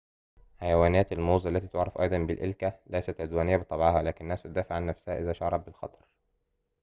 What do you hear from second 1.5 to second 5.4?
تُعرف أيضًا بالإلكة ليست عدوانية بطبعها، لكنها ستدافع عن نفسها إذا